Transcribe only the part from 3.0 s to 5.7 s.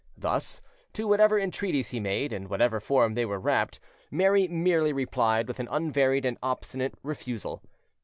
they were wrapped, Mary merely replied with an